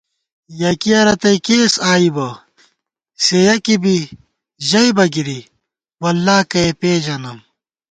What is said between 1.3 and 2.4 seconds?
کېس آئی بہ